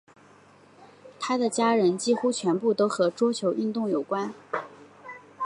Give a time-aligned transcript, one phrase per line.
[1.19, 4.33] 她的家人几乎全部都和桌球运动有关。